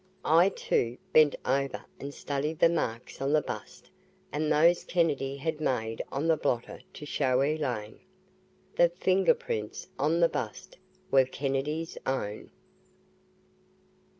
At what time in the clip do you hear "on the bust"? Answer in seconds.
3.21-3.91, 9.99-10.77